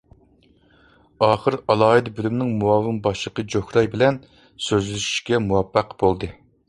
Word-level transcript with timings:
ئاخىر 1.25 1.57
ئالاھىدە 1.73 2.13
بۆلۈمنىڭ 2.19 2.49
مۇئاۋىن 2.63 2.97
باشلىقى 3.09 3.45
جوھراي 3.57 3.91
بىلەن 3.97 4.19
سۆزلىشىشكە 4.69 5.43
مۇۋەپپەق 5.49 5.95
بولدى. 6.03 6.33